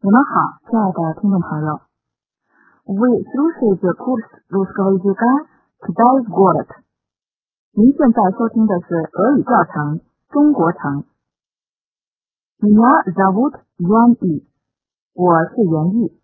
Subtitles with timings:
[0.00, 1.80] 你们好，亲爱的听众朋友。
[2.84, 5.26] Вы слушаете курс русского языка
[5.80, 6.68] «Китай город».
[7.72, 9.98] 您现在收听的是俄语教程《
[10.30, 11.02] 中国城》。
[12.60, 14.46] Меня зовут Ян И，
[15.14, 16.20] 我是袁毅。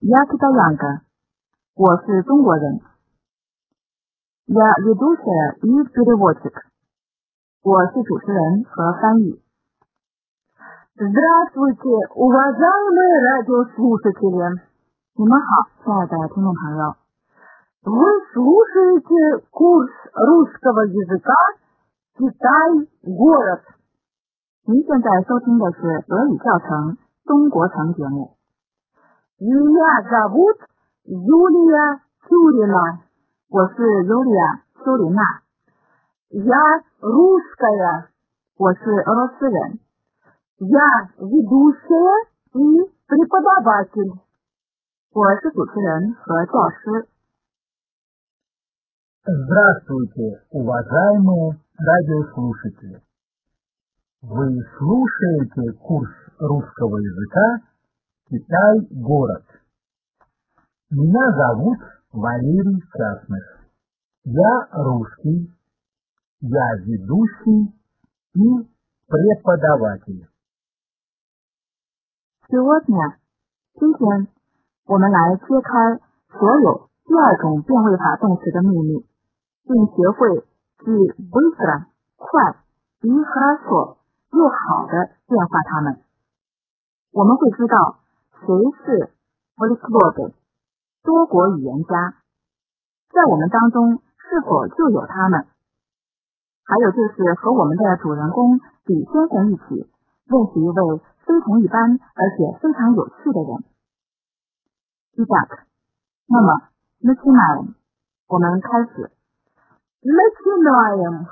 [0.00, 1.02] Я китаянка，
[1.74, 2.80] 我是中国人。
[4.46, 6.64] Я ведущая и переводчик，
[7.62, 9.42] 我是主持人和翻译。
[10.94, 14.60] Здравствуйте, уважаемые радиослушатели！
[15.16, 16.94] 你们好，亲爱的听众朋友。
[17.82, 17.94] Вы
[18.34, 21.32] слушаете курс русского языка
[22.18, 23.62] «Китай город».
[24.66, 28.36] 您现在收听的是俄语教程《中国城》节目。
[29.40, 30.60] Меня зовут
[31.06, 33.00] Юлия Тюрина，
[33.48, 35.22] 我是 Юлия 修琳娜。
[36.28, 38.10] Я русская，
[38.58, 39.80] 我是俄罗斯人。
[40.58, 44.12] Я ведущая и преподаватель，
[45.12, 47.08] 我是主持人和教师。
[49.24, 53.02] Здравствуйте, уважаемые радиослушатели!
[54.22, 57.66] Вы слушаете курс русского языка
[58.28, 58.86] «Китай.
[58.90, 59.44] Город».
[60.90, 61.78] Меня зовут
[62.12, 63.64] Валерий Красных.
[64.24, 65.50] Я русский,
[66.40, 67.74] я ведущий
[68.34, 68.68] и
[69.08, 70.26] преподаватель.
[72.48, 73.16] Сегодня，
[73.78, 74.28] 今天
[74.86, 79.06] 我们来揭开所有第二种变位法动词的秘密，
[79.64, 80.44] 并学会
[80.82, 80.90] 既
[81.30, 81.86] быстро
[82.16, 82.56] 快
[83.02, 83.98] и хорошо
[84.32, 86.02] 又好的变化它们。
[87.12, 88.00] 我们会知道
[88.32, 88.46] 谁
[88.84, 89.10] 是
[89.56, 90.34] v o l i k l o g
[91.02, 92.14] 多国语言家，
[93.10, 95.46] 在我们当中是否就有他们？
[96.64, 99.90] 还有就是和我们的主人公李先生一起
[100.26, 103.64] 认识一位 非同一般而且非常有趣的人。
[105.16, 105.66] Итак，
[106.26, 106.68] 那么
[107.00, 107.74] начинаем，
[108.28, 109.10] 我们开始。
[110.02, 111.26] Начинаем。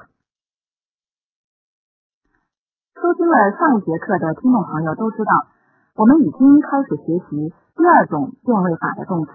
[2.95, 5.47] 收听了上一节课的听众朋友都知道，
[5.95, 9.33] 我们已经开始学习第二种变位法的动词。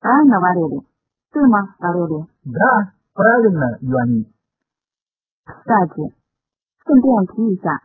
[0.00, 0.84] Правильно, Валерий？
[1.30, 2.26] 对吗，Валерий？
[2.44, 4.26] Да, правильно, Юани.
[5.44, 6.14] Кстати，
[6.84, 7.82] 顺便提一下，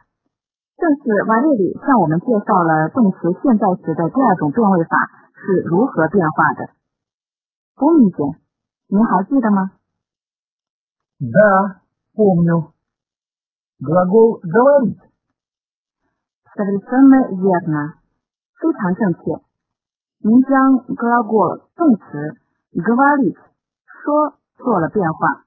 [0.81, 4.97] 正是瓦列里向我们介绍了动词现在时的第二种变位法
[5.33, 6.69] 是如何变化的。
[7.75, 8.17] 龚明姐，
[8.87, 9.71] 您还记得吗？
[11.19, 11.81] Да,
[12.13, 12.73] помню.
[13.79, 14.97] Глагол «говорить».
[16.53, 17.97] Совершенно верно，
[18.57, 19.41] 非常正确。
[20.19, 22.37] 您将 глагол 动词
[22.73, 23.37] говорить
[23.85, 25.45] 说做了变化。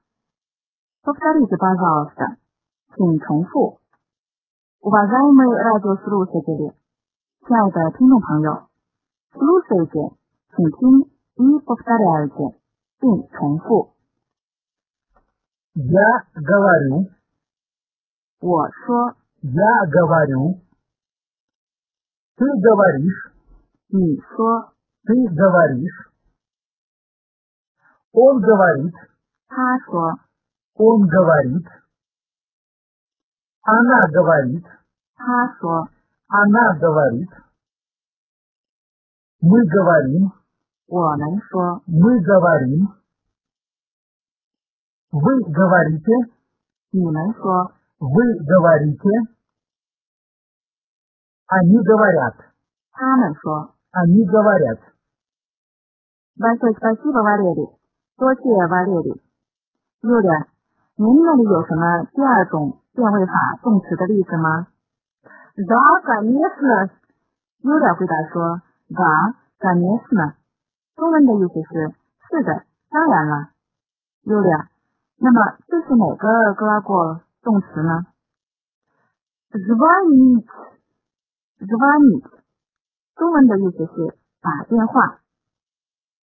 [1.03, 2.37] Повторите, пожалуйста，
[2.95, 3.81] 请重复。
[4.85, 6.75] Уважаемые радиослушатели，
[7.47, 8.69] 亲爱的听众朋友，
[9.33, 10.17] слушайте，
[10.57, 12.59] 请听，и повторяйте，
[12.99, 13.95] 并重复。
[15.75, 17.11] Я говорю,
[18.41, 20.61] 我说， я говорю.
[22.37, 23.33] Ты говоришь,
[23.89, 24.73] 你说，
[25.05, 26.11] ты говоришь.
[28.13, 28.95] Он говорит,
[29.47, 30.19] 他说，
[30.75, 31.67] он говорит.
[33.65, 34.65] Она говорит,
[35.17, 35.89] 他说，
[36.29, 37.29] она говорит.
[39.41, 40.33] Мы говорим,
[40.87, 42.95] 我们说， мы говорим.
[45.13, 46.13] Вы говорите,
[46.93, 49.09] 你们说， вы говорите.
[51.47, 52.37] Они говорят,
[52.93, 53.75] 他们说。
[53.93, 54.79] они говорят.
[56.37, 57.77] Большое спасибо, Валерий。
[58.17, 59.21] 多谢瓦列里。
[60.03, 60.47] Юля，
[60.98, 64.68] 您那里有什么第二种变位法动词的例子吗
[65.56, 70.36] ？The gniazna，Yulia 回答说，The gniazna，
[70.96, 71.94] 中文的意思是：
[72.30, 73.50] 是的，当然了。
[74.24, 74.68] Yulia，
[75.18, 78.06] 那么这是哪个格拉过动词呢
[79.52, 82.24] ？Zvanit，Zvanit，
[83.18, 85.20] 中文的意思是：打电话，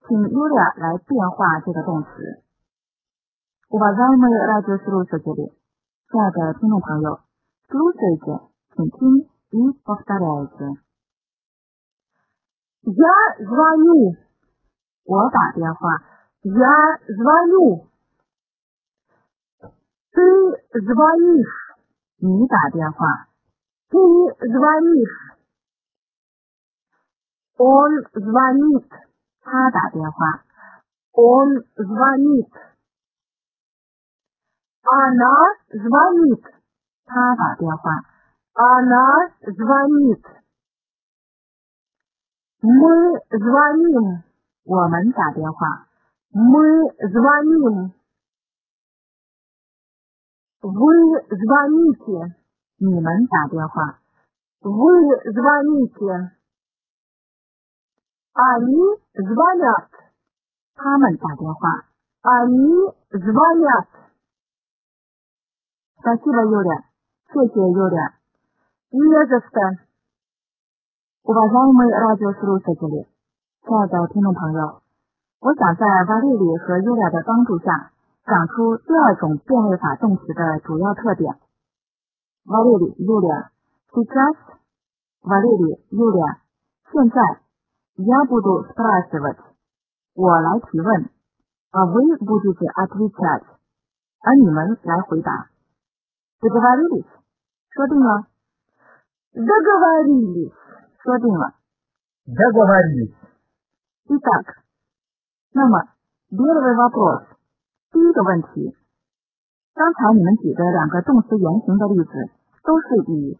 [0.09, 2.42] 请 Yulia 来变化这个动词。
[3.73, 5.49] Уважаемые радиослушатели,
[6.11, 7.17] пятое пинукаю,
[7.71, 8.39] слушайте,
[8.77, 10.79] чинчин и повторяйте.
[12.83, 14.15] Я звоню.
[15.07, 15.53] Оба.
[16.43, 17.89] Я звоню.
[19.63, 21.73] Ты звонишь.
[22.21, 23.27] Не та.
[23.89, 23.99] Ты
[24.53, 25.33] звонишь.
[27.57, 28.93] Он звонит.
[29.47, 30.45] А та
[31.15, 32.53] Он звонит.
[34.90, 36.44] Она звонит.
[37.06, 37.92] 他打电话。
[38.54, 40.24] Она звонит.
[42.62, 44.24] Мы звоним.
[44.66, 45.88] 我们打电话。
[46.32, 47.94] Мы звоним.
[50.62, 52.36] Вы звоните.
[52.80, 54.00] 你们打电话。
[54.62, 56.32] Вы звоните.
[58.34, 58.76] Они
[59.14, 59.90] звонят.
[60.76, 61.86] 他们打电话。
[62.22, 64.01] Они звонят.
[66.02, 66.84] Спасибо, Юля.
[67.34, 68.14] 谢谢 Юля.
[68.92, 69.78] Не за что.
[71.24, 73.06] Уважаемые радиослушатели，
[73.64, 74.82] 亲爱的听众朋友，
[75.42, 77.92] 我想在瓦丽丽和 Yulia 的帮助下，
[78.26, 81.36] 讲出第二种变位法动词的主要特点。
[82.46, 83.50] 瓦丽丽 Yulia
[83.92, 84.16] сейчас
[85.24, 86.38] 瓦丽丽 Yulia
[86.94, 87.42] 现在
[87.98, 89.38] я буду спрашивать
[90.16, 91.10] 我来提问
[91.72, 93.44] 啊 вы будете отвечать
[94.22, 95.50] 而你们来回答。
[96.42, 97.06] Договорились？
[97.70, 98.28] 说定了？
[99.34, 100.54] Договорились.
[101.04, 101.56] 说定了。
[102.26, 103.14] Договорились.
[104.06, 104.64] Итак，
[105.54, 105.90] 那么
[106.30, 107.26] первый вопрос，
[107.92, 108.76] 第一个问题，
[109.74, 112.12] 刚才你们举的两个动词原形的例子
[112.64, 113.38] 都是以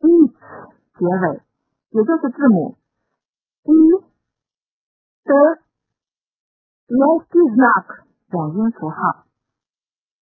[0.00, 0.34] it
[0.98, 1.42] 结尾，
[1.90, 2.76] 也就是字母
[3.62, 3.72] И
[5.24, 5.32] т
[6.88, 8.04] мягкий знак.
[8.30, 9.23] 软音符号。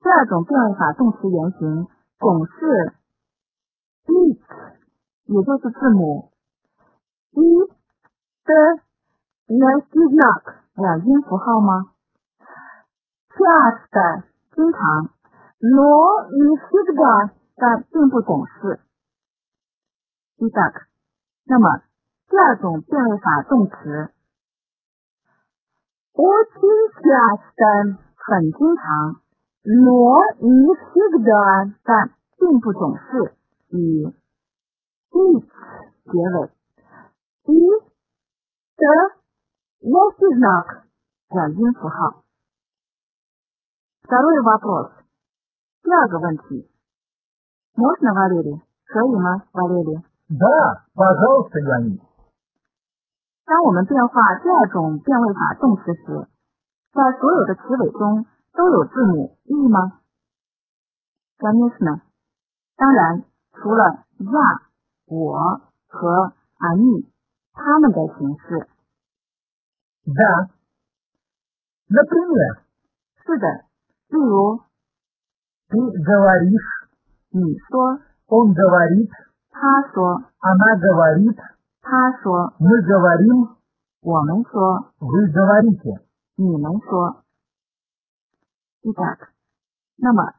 [0.03, 1.87] 第二种变位法动词原形
[2.19, 2.93] 拱是
[4.05, 4.37] e，
[5.27, 6.33] 也就是字母
[7.31, 8.83] e，the
[9.47, 10.43] the did not，
[10.75, 11.93] 哎呀，音符号吗？
[13.29, 13.47] 常
[13.91, 15.09] 的经常
[15.61, 17.31] ，nor is it done，
[17.89, 18.81] 并不拱是
[20.37, 20.83] did not。
[21.45, 21.81] 那么
[22.27, 24.11] 第二种变位法动词
[26.11, 26.91] often
[27.55, 29.22] does 很经常。
[29.64, 31.74] но не всегда.
[31.84, 33.34] 但并不总是
[33.70, 34.04] 以
[35.10, 35.44] it
[36.04, 36.50] 结尾，
[37.44, 37.50] И
[38.76, 38.84] т
[39.80, 40.84] мягкий знак.
[41.30, 42.24] 软音符号。
[44.02, 44.90] Второй вопрос，
[45.82, 46.70] 第二个问题，
[47.74, 48.62] Можно Валерий？
[48.86, 50.02] 可以吗，Валерий？
[50.30, 52.00] Да, пожалуйста, Леонид.
[53.44, 56.26] 当我们变化第二种变位法动词时，
[56.92, 60.00] 在所有的词尾中 都有字母 e 吗？
[61.38, 62.02] Конечно。
[62.76, 64.60] 当然，除了 я、
[65.06, 67.10] 我和 они
[67.52, 68.68] 它们的形式。
[70.04, 70.50] Да.
[71.88, 72.62] Например,
[73.24, 73.46] 是的，
[74.08, 74.60] 例如
[75.68, 76.88] ты говоришь,
[77.30, 79.10] 你说， он говорит,
[79.50, 81.36] 他说， она говорит,
[81.82, 83.56] 他说， мы говорим,
[84.02, 86.02] 我们说， вы говорите.
[86.36, 87.21] 你们说。
[88.83, 89.31] exact。
[89.95, 90.33] 那么，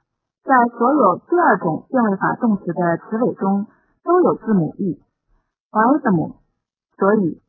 [0.44, 3.66] 在所有第二种变位法动词的词尾中
[4.02, 6.36] 都有字母 e，i 字母，
[6.98, 7.40] 所以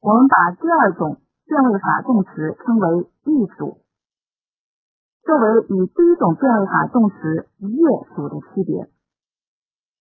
[0.00, 3.78] 我们把第二种变位法动词称为 e 组，
[5.24, 7.66] 作为与第一种变位法动词 e
[8.14, 8.88] 组的区别。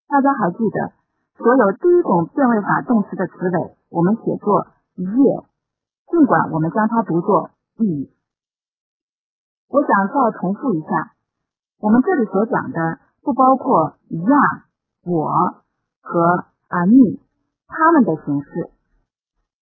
[0.07, 0.93] 大家还记得，
[1.37, 5.03] 所有第一种变位法动词的词尾我们写作 e，
[6.11, 8.16] 尽管我们将它读作 e。
[9.68, 11.14] 我想再重复一下，
[11.80, 14.64] 我们这里所讲的不包括 я、
[15.04, 15.62] 我
[16.00, 17.20] 和 они
[17.66, 18.70] 它们的形式，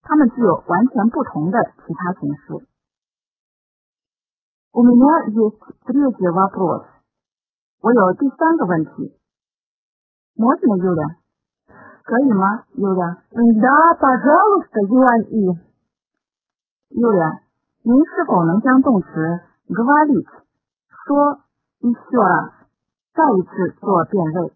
[0.03, 2.67] 它们具有完全不同的其他形式。
[4.73, 6.87] У меня есть третий вопрос。
[7.81, 9.19] 我有第三个问题。
[10.37, 11.17] Можно, Юля？
[12.05, 13.19] 可以吗，Юля？
[13.31, 15.59] Да, пожалуйста, Юань И.
[16.91, 17.41] Юля，
[17.83, 19.09] 您是否能将动词
[19.69, 20.27] говорить
[21.07, 21.41] 说
[21.81, 22.53] еще раз
[23.15, 24.53] 再一次做变位，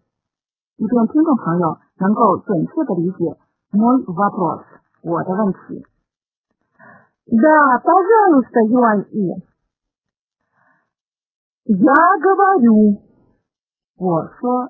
[0.77, 3.37] 以便听众朋友能够准确的理解
[3.71, 4.63] мой вопрос
[5.01, 5.85] 我的问题。
[7.27, 9.33] Да, пожалуйста, Юань И.
[11.65, 13.01] Я говорю,
[13.97, 14.69] 我说，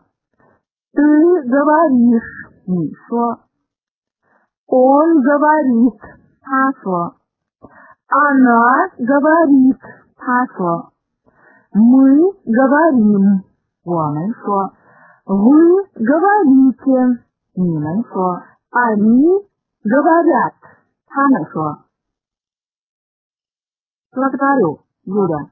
[0.94, 1.02] ты
[1.44, 2.24] говоришь,
[2.66, 3.40] 你说，
[4.68, 6.00] он говорит,
[6.40, 7.16] 他说，
[8.08, 9.78] она говорит,
[10.20, 10.94] 他说，
[11.72, 13.44] мы говорим,
[13.84, 14.74] 我们说，
[15.26, 17.22] вы говорите,
[17.54, 18.42] 你们说，
[18.72, 19.48] они
[19.84, 20.56] говорят.
[21.08, 21.86] 他们说：“
[24.12, 25.50] Благодарю, Юля，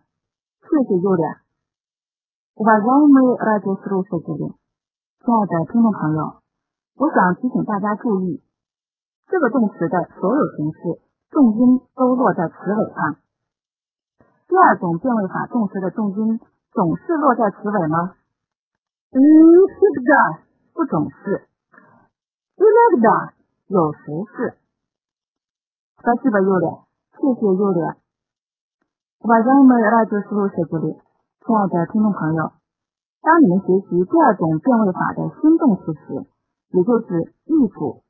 [0.62, 4.54] 谢谢 Юля。”Уважаемые радиослушатели，
[5.24, 6.42] 亲爱的听众朋友，
[6.96, 8.44] 我想提醒大家注意，
[9.28, 11.00] 这个动词的所有形式
[11.32, 13.16] 重音都落在词尾上。
[14.48, 16.40] 第二种变位法动词的重音
[16.72, 18.16] 总是落在词尾吗？
[19.12, 20.12] 嗯，是的，
[20.74, 21.48] 不总是。
[22.58, 23.34] Иногда，
[23.68, 24.02] 有时
[24.36, 24.58] 是。
[25.98, 31.00] Спасибо, Юля，谢谢 Юля。Уважаемые радиослушатели，
[31.46, 32.52] 亲爱的听众朋友，
[33.22, 36.26] 当你们学习第二种变位法的新动词时，
[36.72, 38.04] 也就是意主，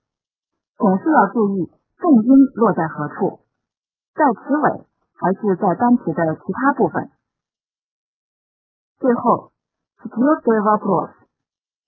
[0.77, 3.41] 总是要注意重音落在何处，
[4.15, 4.87] 在词尾。
[5.17, 7.09] 还是在单词的其他部分。
[8.99, 9.51] 最后，
[10.03, 11.11] Четвертый вопрос，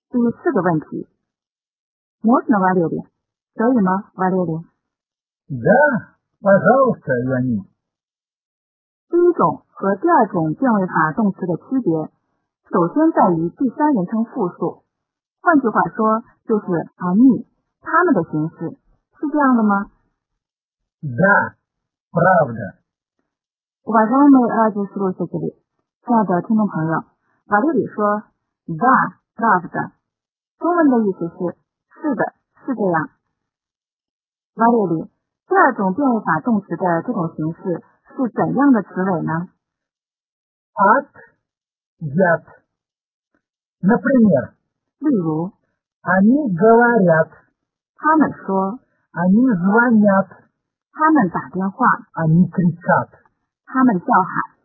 [0.10, 1.08] 第四个问题，
[2.22, 3.04] Можно Валерий？
[3.56, 4.64] 可以吗，Валерий？
[5.52, 7.68] Да, пожалуйста, Леонид。
[9.10, 11.92] 第一种和第二种变位法动词的区别，
[12.72, 14.84] 首先在于第三人称复数，
[15.42, 16.66] 换句话说就是
[16.98, 17.46] они
[17.82, 18.78] 他们的形式，
[19.20, 19.92] 是这样的吗
[21.02, 21.56] Да,
[22.12, 22.79] правда。
[23.86, 25.62] Уважаемые радиослушатели，
[26.02, 27.04] 亲爱的听众朋友，
[27.46, 28.24] 瓦列里说
[28.66, 29.92] “да правда”，
[30.58, 31.56] 中文的意思是“
[32.02, 32.34] 是的，
[32.66, 33.12] 是这样”。
[34.58, 35.12] 瓦列里，
[35.48, 39.50] 第二种变位法动词的这种形式是怎样的词尾呢？
[40.74, 41.06] От,
[42.00, 44.56] ят。Например，
[44.98, 45.52] 例如，
[46.02, 47.30] они говорят，
[47.96, 48.80] 他们说，
[49.14, 50.28] они звонят，
[50.92, 53.19] 他们打电话， они кричат。
[53.70, 54.56] 他们叫喊。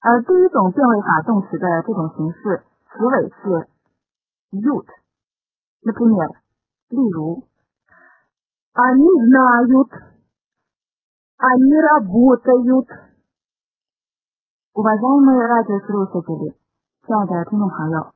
[0.00, 3.68] 而第一种变位法动词的这种形式，词尾是
[4.52, 6.36] ut。Например，
[6.88, 7.44] 例如，
[8.74, 9.90] Они знают,
[11.36, 12.88] они работают。
[14.72, 16.56] Уважаемые радиослушатели，
[17.04, 18.14] 亲爱的听众朋友，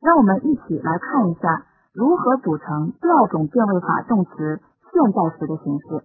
[0.00, 6.04] 让我们一起来看一下如何组成第二种变位法动词现在时的形式。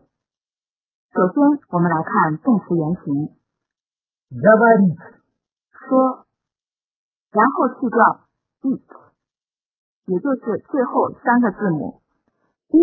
[1.14, 3.36] 首先，我们来看动词原形，
[4.32, 4.98] Говорит，
[5.70, 6.26] 说，
[7.30, 8.26] 然后去掉
[8.64, 8.82] it，
[10.06, 12.02] 也就是最后三个字母
[12.70, 12.78] и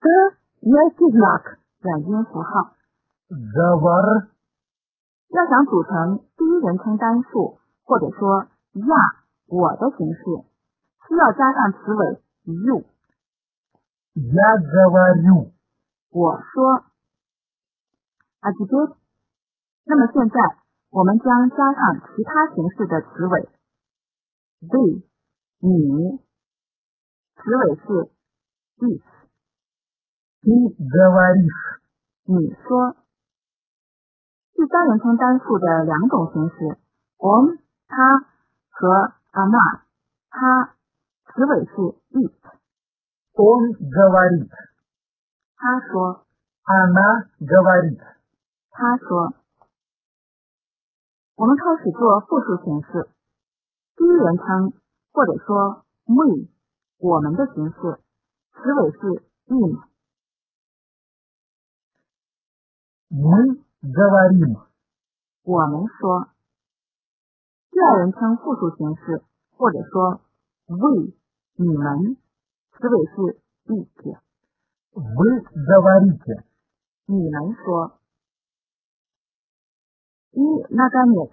[0.00, 1.58] т мягкий знак。
[1.80, 2.76] 软音符号。
[3.28, 4.28] Говор，
[5.28, 10.22] 要想组成第一人称单数，或者说呀我的形式，
[11.08, 12.84] 需要加上词尾 you。
[14.14, 15.52] я говорю。
[16.10, 16.84] 我说。
[18.40, 18.96] 啊，记住。
[19.86, 20.36] 那么现在
[20.90, 23.48] 我们将加上其他形式的词尾
[24.62, 25.04] they
[25.60, 26.18] 你，
[27.36, 28.10] 词尾是
[28.78, 29.02] it
[30.42, 31.80] Ты говоришь，
[32.26, 32.96] 你说。
[34.54, 36.78] 第三人称单数的两种形式
[37.18, 37.58] on
[37.88, 38.20] 他
[38.70, 39.82] 和 она
[40.30, 40.76] 他，
[41.32, 41.72] 词尾是
[42.12, 42.32] it。
[43.32, 44.48] он говорит，
[45.56, 46.24] 他说，
[46.64, 48.00] она говорит。
[48.70, 49.34] 他说。
[51.36, 53.10] 我们开始做复数形式，
[53.96, 54.72] 第一人称
[55.12, 56.48] 或者说 we
[56.98, 57.98] 我们的形式，
[58.52, 59.82] 词尾是 in。
[63.10, 64.64] Мы говорим，
[65.42, 66.28] 我们说。
[67.72, 69.24] 第二人称复数形式
[69.56, 70.20] 或者说
[70.66, 71.14] we
[71.56, 72.16] 你们，
[72.70, 74.20] 词尾是 it。
[74.92, 76.44] вы говорите，
[77.06, 77.97] 你们说。
[80.32, 80.40] 一
[80.74, 81.30] наконец，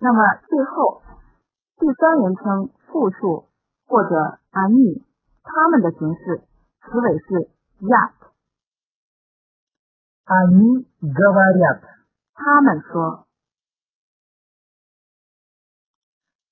[0.00, 1.02] 那么最后
[1.76, 3.48] 第三人称复数
[3.86, 5.04] 或者 они
[5.42, 6.42] 他们的形式，
[6.80, 7.50] 词尾是
[7.80, 8.14] ят。
[10.24, 11.82] они говорят。
[12.34, 13.26] 他们说。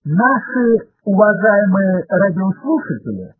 [0.06, 3.34] Наши уважаемые радиослушатели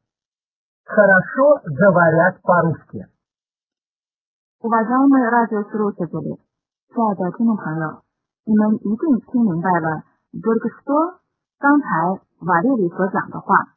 [0.85, 3.07] хорошо говорят по-русски.
[4.61, 6.41] Уважаемые радиослушатели，
[6.89, 8.03] 亲爱的听众朋友，
[8.49, 10.05] 你们一定听明白了
[10.43, 11.21] только что
[11.59, 11.87] 刚才
[12.41, 13.75] 瓦列里所讲的话。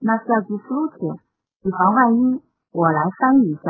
[0.00, 1.20] На всякий случай，
[1.62, 3.62] 以防万一，我来翻译一下。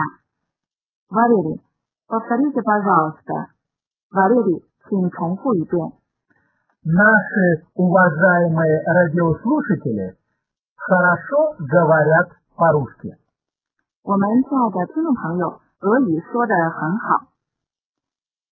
[1.09, 1.61] 瓦列里，
[2.09, 3.51] повторите пожалуйста。
[4.11, 5.93] 瓦列里，请重复一遍。
[6.85, 10.17] Наши уважаемые радиослушатели
[10.75, 13.15] хорошо говорят по-русски.
[14.03, 17.29] 我们亲爱的听众朋友，俄语说的很好。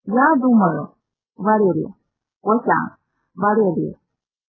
[0.05, 0.93] Я думаю,
[1.37, 1.95] Валерий，
[2.43, 2.99] 我想，
[3.35, 3.99] Валерий,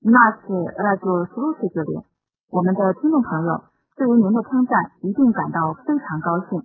[0.02, 2.04] наши радиослушатели，
[2.50, 3.64] 我们的听众朋友
[3.96, 6.64] 对于您的称赞一定感到非常高兴。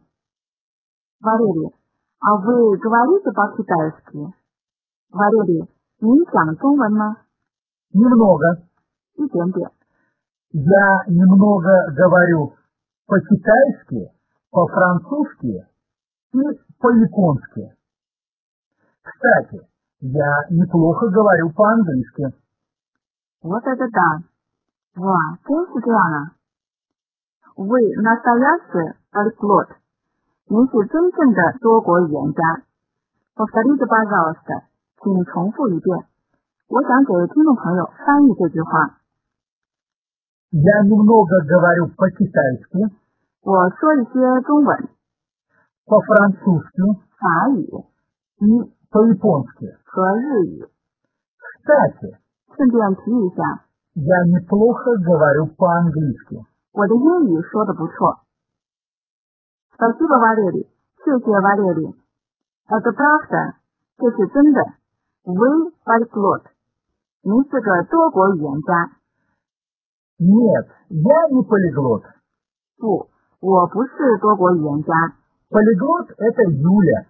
[1.20, 1.72] Валерий,
[2.18, 4.34] а вы говорите по-китайски?
[5.10, 7.18] Валерий, 您讲中文吗？
[7.92, 8.66] Немного.
[9.14, 9.70] 一点点。
[10.52, 12.54] Я немного говорю
[13.06, 14.10] по-китайски,
[14.50, 15.64] по-французски
[16.32, 16.38] и
[16.78, 17.72] по-японски.
[19.02, 19.66] Кстати,
[20.00, 22.34] я неплохо говорю по-английски.
[23.42, 24.22] Вот это да!
[24.96, 26.32] 哇，真是这样啊！
[27.56, 29.68] Вы настоящий полиглот，
[30.48, 32.62] 您是真正的多国语言家。
[33.34, 34.64] Повторите, пожалуйста，
[35.02, 36.06] 请重复一遍。
[36.68, 38.98] 我想给听众朋友翻译这句话。
[40.50, 42.90] Я немного говорю по-китайски,
[43.42, 44.88] 我说一些中文、
[45.84, 46.82] по-французски
[47.18, 47.68] 法语
[48.38, 49.76] и по-японски.
[49.84, 50.66] 和日语。
[51.62, 52.18] Кстати,
[52.54, 53.64] 顺便提一下，
[53.94, 56.44] я неплохо говорю по-английски.
[56.72, 58.20] 我的英语说的不错。
[59.74, 60.68] Спасибо, Валерий，
[61.04, 63.56] 谢谢 Валерий。Это правда，
[63.98, 64.60] 这是真的。
[65.24, 66.42] Вы полиглот，
[67.22, 68.90] 您是个多国语言家。
[70.18, 72.02] Нет, я не полиглот.
[72.78, 73.08] 不，
[73.40, 74.92] 我不是多国语言家。
[75.48, 77.06] Полиглот — это Юля.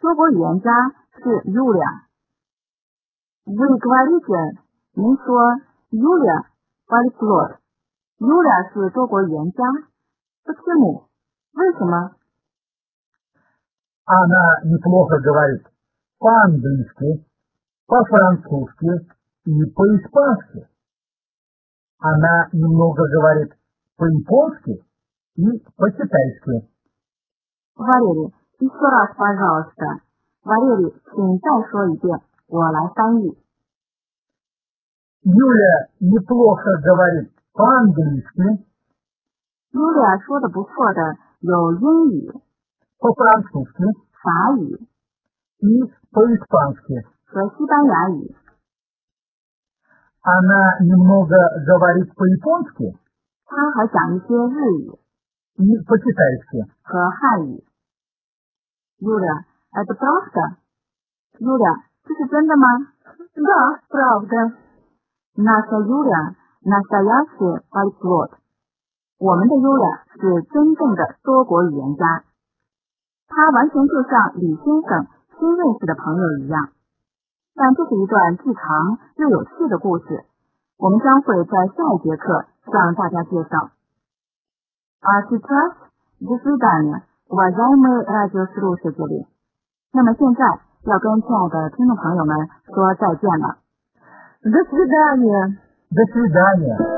[0.00, 0.70] 多国语言家
[1.12, 4.58] 是 Юля。Вы говорите，
[4.94, 5.60] 您说
[5.90, 6.46] Юля
[6.86, 9.64] полиглот。Юля 是多国语言家。
[10.44, 11.08] Почему？
[11.52, 12.16] 为什么？
[14.06, 15.66] Она неплохо говорит
[16.18, 17.26] по-английски,
[17.86, 18.86] по-французски
[19.44, 20.66] и по-испански.
[21.98, 23.52] Она немного говорит
[23.96, 24.84] по-японски
[25.36, 26.68] и по-китайски.
[27.76, 30.00] Валерий, еще раз, пожалуйста.
[30.42, 33.36] Валерий, 请再说一遍，我来翻译。
[35.22, 38.64] Юля неплохо говорит по-английски,
[39.72, 42.32] Юля 说的不错的有英语、
[42.98, 43.84] по-французски
[44.22, 44.80] 法语
[45.58, 47.04] и по-испански.
[47.26, 48.34] 和西班牙语。
[50.22, 52.98] Она немного говорит по-японски
[53.44, 54.98] 他还讲一些日语
[55.56, 56.64] и по-китайски.
[56.82, 57.62] 和汉语。
[59.00, 60.56] Юля, это правда?
[61.38, 62.66] Юля, 这是真的吗？
[63.34, 64.56] Да, правда.
[65.36, 68.30] Наша Юля настоящий полиглот.
[69.18, 72.24] 我们的 Юля 是真正的多国语言家。
[73.28, 75.06] 他完全就像李先生
[75.38, 76.68] 新认识的朋友一样。
[77.54, 80.24] 但这是一段既长又有趣的故事，
[80.78, 83.70] 我们将会在下一节课向大家介绍。
[85.02, 85.76] А сейчас
[86.20, 89.26] до свидания, уважаемые радиослушатели。
[89.92, 90.44] 那么现在
[90.84, 93.58] 要跟亲爱的听众朋友们说再见了。
[94.42, 95.58] До свидания。
[95.90, 96.93] До свидания.